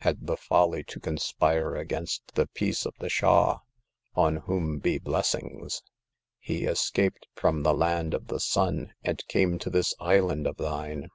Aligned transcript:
had 0.00 0.26
the 0.26 0.36
folly 0.36 0.84
to 0.84 1.00
con 1.00 1.16
spire 1.16 1.74
against 1.74 2.34
the 2.34 2.46
peace 2.48 2.84
of 2.84 2.92
the 2.98 3.08
Shah— 3.08 3.60
on 4.14 4.36
whom 4.44 4.78
be 4.78 4.98
blessings! 4.98 5.80
He 6.38 6.64
escaped 6.66 7.26
from 7.34 7.62
the 7.62 7.72
Land 7.72 8.12
of 8.12 8.26
the 8.26 8.38
Sun, 8.40 8.92
and 9.02 9.26
came 9.28 9.58
to 9.58 9.70
this 9.70 9.94
island 9.98 10.46
of 10.46 10.58
thine. 10.58 11.08